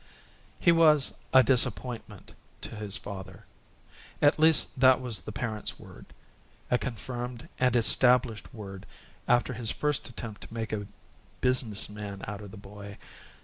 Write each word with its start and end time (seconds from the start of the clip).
He 0.59 0.71
was 0.71 1.13
a 1.31 1.43
"disappointment" 1.43 2.33
to 2.61 2.75
his 2.75 2.97
father. 2.97 3.45
At 4.19 4.39
least 4.39 4.79
that 4.79 4.99
was 4.99 5.19
the 5.19 5.31
parent's 5.31 5.79
word 5.79 6.07
a 6.71 6.79
confirmed 6.79 7.47
and 7.59 7.75
established 7.75 8.51
word 8.51 8.87
after 9.27 9.53
his 9.53 9.69
first 9.69 10.09
attempt 10.09 10.41
to 10.41 10.51
make 10.51 10.73
a 10.73 10.87
"business 11.41 11.87
man" 11.87 12.23
of 12.23 12.49
the 12.49 12.57
boy. 12.57 12.97